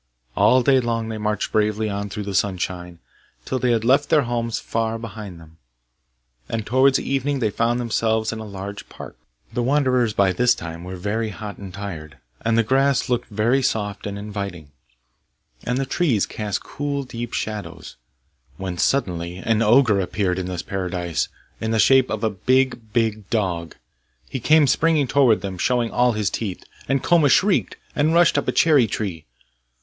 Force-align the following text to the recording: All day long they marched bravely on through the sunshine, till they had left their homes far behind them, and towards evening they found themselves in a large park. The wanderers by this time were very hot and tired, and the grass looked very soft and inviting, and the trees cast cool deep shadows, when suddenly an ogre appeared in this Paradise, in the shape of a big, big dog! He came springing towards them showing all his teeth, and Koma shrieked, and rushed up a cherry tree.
All 0.35 0.63
day 0.63 0.79
long 0.79 1.09
they 1.09 1.19
marched 1.19 1.51
bravely 1.51 1.87
on 1.87 2.09
through 2.09 2.23
the 2.23 2.33
sunshine, 2.33 2.97
till 3.45 3.59
they 3.59 3.69
had 3.71 3.83
left 3.85 4.09
their 4.09 4.23
homes 4.23 4.57
far 4.59 4.97
behind 4.97 5.39
them, 5.39 5.59
and 6.49 6.65
towards 6.65 6.99
evening 6.99 7.37
they 7.37 7.51
found 7.51 7.79
themselves 7.79 8.33
in 8.33 8.39
a 8.39 8.43
large 8.43 8.89
park. 8.89 9.15
The 9.53 9.61
wanderers 9.61 10.13
by 10.13 10.33
this 10.33 10.55
time 10.55 10.83
were 10.83 10.95
very 10.95 11.29
hot 11.29 11.59
and 11.59 11.71
tired, 11.71 12.17
and 12.43 12.57
the 12.57 12.63
grass 12.63 13.09
looked 13.09 13.27
very 13.27 13.61
soft 13.61 14.07
and 14.07 14.17
inviting, 14.17 14.71
and 15.65 15.77
the 15.77 15.85
trees 15.85 16.25
cast 16.25 16.63
cool 16.63 17.03
deep 17.03 17.31
shadows, 17.31 17.95
when 18.57 18.79
suddenly 18.79 19.37
an 19.37 19.61
ogre 19.61 19.99
appeared 19.99 20.39
in 20.39 20.47
this 20.47 20.63
Paradise, 20.63 21.27
in 21.59 21.69
the 21.69 21.77
shape 21.77 22.09
of 22.09 22.23
a 22.23 22.31
big, 22.31 22.91
big 22.91 23.29
dog! 23.29 23.75
He 24.27 24.39
came 24.39 24.65
springing 24.65 25.05
towards 25.05 25.43
them 25.43 25.59
showing 25.59 25.91
all 25.91 26.13
his 26.13 26.31
teeth, 26.31 26.63
and 26.89 27.03
Koma 27.03 27.29
shrieked, 27.29 27.75
and 27.95 28.15
rushed 28.15 28.39
up 28.39 28.47
a 28.47 28.51
cherry 28.51 28.87
tree. 28.87 29.27